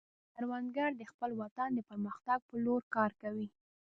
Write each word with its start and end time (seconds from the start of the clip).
کروندګر 0.33 0.91
د 0.97 1.01
خپل 1.11 1.29
وطن 1.41 1.69
د 1.75 1.79
پرمختګ 1.89 2.39
په 2.49 2.55
لور 2.65 2.81
کار 2.95 3.11
کوي 3.21 3.47